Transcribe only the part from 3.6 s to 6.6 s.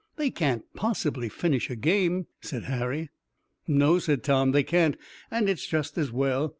"No," said Tom, "they can't, and it's just as well.